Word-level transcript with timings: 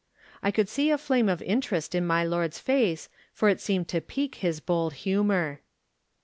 I 0.41 0.49
could 0.49 0.67
see 0.67 0.89
a 0.89 0.97
flame 0.97 1.29
of 1.29 1.43
interest 1.43 1.93
in 1.93 2.07
my 2.07 2.23
lord's 2.23 2.57
face, 2.57 3.07
for 3.35 3.49
it 3.49 3.61
seemed 3.61 3.87
to 3.89 4.01
pique 4.01 4.33
his 4.41 4.59
bold 4.59 4.93
humor. 4.93 5.61